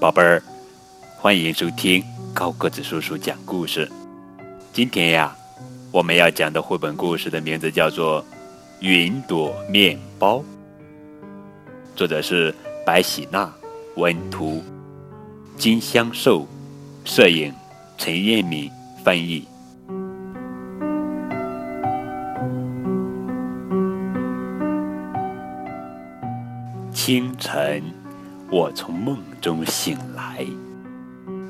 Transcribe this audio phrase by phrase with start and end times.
[0.00, 0.40] 宝贝儿，
[1.16, 2.00] 欢迎收听
[2.32, 3.90] 高个子叔叔讲故事。
[4.72, 5.36] 今天呀，
[5.90, 8.22] 我们要讲的绘本故事的名字叫做
[8.78, 10.36] 《云朵面包》，
[11.96, 12.54] 作者是
[12.86, 13.52] 白喜娜，
[13.96, 14.62] 文图
[15.56, 16.46] 金香寿，
[17.04, 17.52] 摄影
[17.96, 18.70] 陈彦敏，
[19.02, 19.48] 翻译。
[26.92, 27.82] 清晨，
[28.50, 30.42] 我从梦中醒来，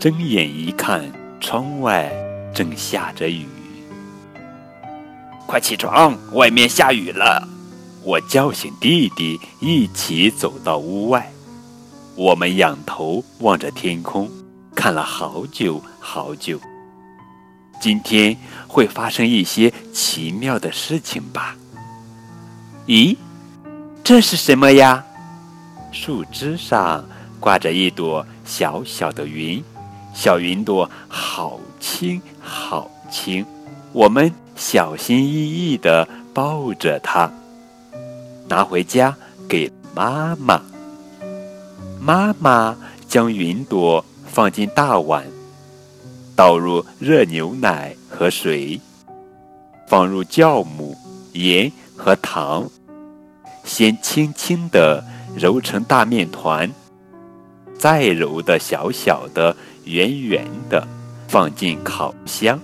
[0.01, 1.09] 睁眼一看，
[1.41, 2.13] 窗外
[2.53, 3.47] 正下着雨。
[5.47, 7.47] 快起床，外面下雨了！
[8.03, 11.31] 我叫醒弟弟，一起走到屋外。
[12.17, 14.29] 我们仰头望着天空，
[14.75, 16.59] 看了好久好久。
[17.81, 21.55] 今天会发生一些奇妙的事情吧？
[22.89, 23.17] 咦，
[24.03, 25.05] 这是什么呀？
[25.93, 27.05] 树枝上
[27.41, 29.63] 挂着一朵小小的云，
[30.15, 33.45] 小云朵好轻好轻，
[33.93, 37.31] 我们小心翼翼地抱着它，
[38.49, 39.17] 拿回家
[39.49, 40.61] 给妈妈。
[42.01, 42.77] 妈妈
[43.09, 45.25] 将云朵放进大碗，
[46.37, 48.81] 倒入热牛奶和水，
[49.89, 50.97] 放入酵母、
[51.33, 52.69] 盐和糖，
[53.65, 55.05] 先轻轻地。
[55.37, 56.71] 揉成大面团，
[57.79, 60.87] 再揉的小小的、圆圆的，
[61.29, 62.59] 放进烤箱。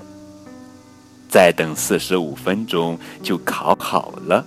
[1.29, 4.45] 再等四十五分钟就烤好了。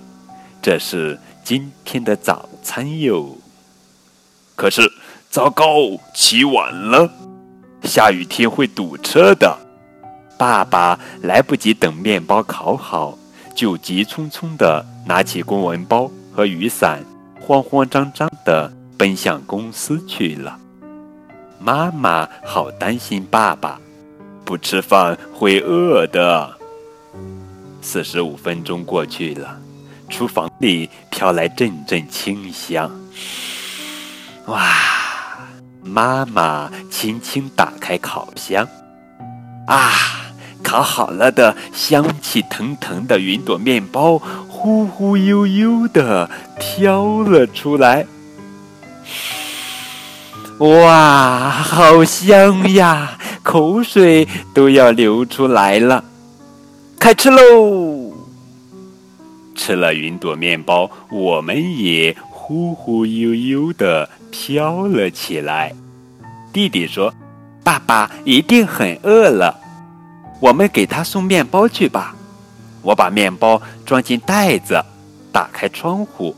[0.61, 3.37] 这是今天的早餐哟。
[4.55, 4.91] 可是，
[5.29, 5.65] 糟糕，
[6.13, 7.09] 起晚了，
[7.83, 9.57] 下雨天会堵车的。
[10.37, 13.17] 爸爸来不及等面包烤好，
[13.55, 17.03] 就急匆匆地拿起公文包和雨伞。
[17.39, 20.59] 慌慌张张地奔向公司去了。
[21.59, 23.79] 妈妈好担心爸爸，
[24.45, 26.57] 不吃饭会饿的。
[27.81, 29.59] 四十五分钟过去了，
[30.09, 32.91] 厨房里飘来阵阵清香。
[34.47, 34.63] 哇！
[35.83, 38.67] 妈妈轻轻打开烤箱，
[39.67, 39.89] 啊，
[40.61, 44.21] 烤好了的香气腾腾的云朵面包。
[44.59, 46.27] 忽忽悠悠的
[46.59, 48.07] 飘了出来，
[50.57, 53.19] 哇，好香呀！
[53.43, 56.03] 口水都要流出来了。
[56.97, 58.11] 开吃喽！
[59.55, 65.71] 吃了云朵面包，我们也忽忽悠悠的飘了起来。
[66.51, 67.13] 弟弟说
[67.63, 69.55] ：“爸爸一定很饿了，
[70.41, 72.15] 我们给他送面包去吧。”
[72.87, 74.81] 我把面包装进袋子，
[75.29, 76.33] 打开窗户，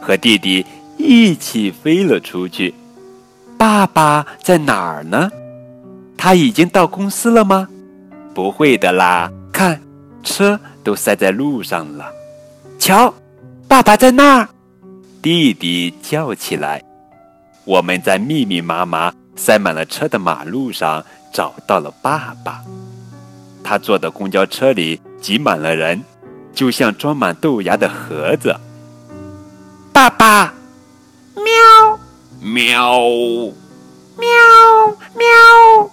[0.00, 0.66] 和弟弟
[0.96, 2.74] 一起飞了出去。
[3.56, 5.30] 爸爸在哪儿呢？
[6.16, 7.68] 他已经到公司了吗？
[8.34, 9.80] 不会的啦，看，
[10.24, 12.10] 车都塞在路上了。
[12.76, 13.14] 瞧，
[13.68, 14.48] 爸爸在那儿！
[15.22, 16.82] 弟弟叫起来。
[17.64, 22.64] 我们在密密麻麻、塞满了车的马路上找到了爸爸。
[23.62, 26.02] 他坐的公交车里挤满了人，
[26.52, 28.54] 就像装满豆芽的盒子。
[29.92, 30.54] 爸爸，
[31.34, 31.98] 喵，
[32.40, 33.00] 喵，
[34.16, 34.26] 喵，
[35.14, 35.90] 喵。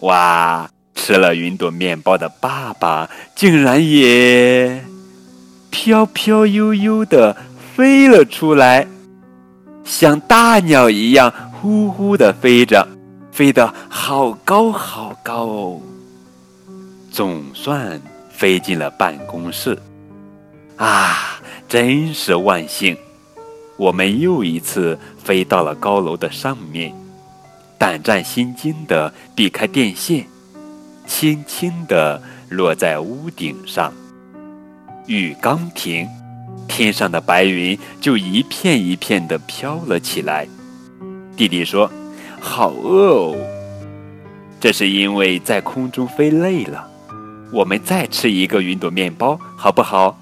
[0.00, 0.68] 哇！
[0.94, 4.82] 吃了云朵面包的爸爸，竟然也
[5.70, 7.36] 飘飘悠悠的
[7.74, 8.86] 飞了出来，
[9.84, 12.88] 像大鸟一样呼呼的飞着。
[13.32, 15.80] 飞得好高好高哦！
[17.14, 19.78] 总算飞进了办公室，
[20.74, 22.96] 啊，真是万幸！
[23.76, 26.92] 我们又一次飞到了高楼的上面，
[27.78, 30.26] 胆战心惊地避开电线，
[31.06, 33.92] 轻轻地落在屋顶上。
[35.06, 36.08] 雨刚停，
[36.66, 40.48] 天上的白云就一片一片地飘了起来。
[41.36, 41.88] 弟弟说。
[42.40, 43.36] 好饿哦！
[44.60, 46.90] 这是因为在空中飞累了。
[47.54, 50.18] 我们再吃一个云朵面包，好不好？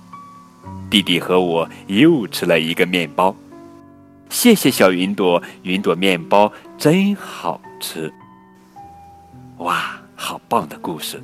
[0.90, 3.34] 弟弟和我又吃了一个面包。
[4.28, 8.12] 谢谢小云朵，云朵面包真好吃。
[9.60, 11.22] 哇，好棒的故事，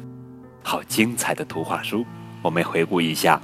[0.63, 2.07] 好精彩的图画书。
[2.41, 3.39] 我们回顾一下：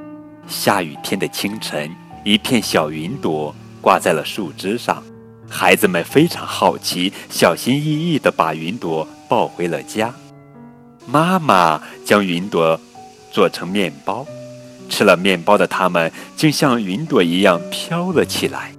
[0.47, 1.95] 下雨天的清晨，
[2.25, 5.03] 一片小云朵挂在了树枝上。
[5.47, 10.15] 孩子们非常好奇，小心翼翼地把云朵抱回了家。
[11.07, 12.81] 妈妈将云朵
[13.31, 14.27] 做成面包，
[14.89, 18.73] 吃了面包的他们竟像云朵一样飘了起来。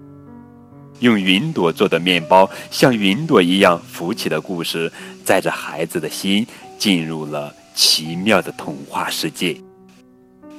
[0.99, 4.91] 用云朵做的面包像云朵一样浮起的故事，
[5.23, 9.55] 载着孩子的心进入了奇妙的童话世界。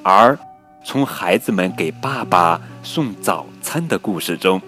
[0.03, 0.39] 而
[0.85, 4.61] 从孩子们给爸爸送早餐的故事中，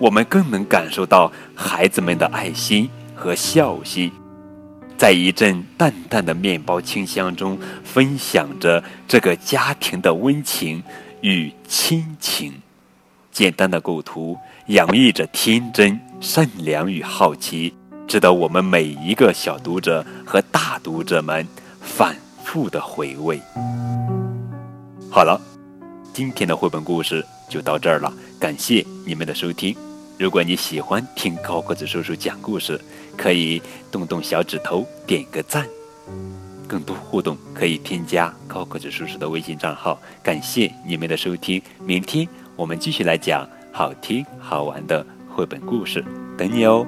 [0.00, 4.10] 我们更能感受到孩子们的爱心和孝心，
[5.02, 10.80] 在一阵淡淡的面包清香中，分享着这个家庭的温情
[11.22, 12.54] 与亲情。
[13.32, 17.74] 简单的构图洋溢着天真、善良与好奇，
[18.06, 21.44] 值得我们每一个小读者和大读者们
[21.80, 22.14] 反
[22.44, 23.40] 复的回味。
[25.10, 25.40] 好了，
[26.14, 29.76] 今天的绘本故事就到这儿了，感谢你们的收听。
[30.18, 32.80] 如果你喜欢听高个子叔叔讲故事，
[33.16, 33.60] 可以
[33.90, 35.66] 动动小指头点个赞。
[36.68, 40.00] 更多互动可以添加高个子叔叔的微信账号。
[40.22, 42.26] 感谢你们的收听，明天。
[42.54, 46.04] 我们继续来讲好听好玩的绘本故事，
[46.38, 46.86] 等你哦。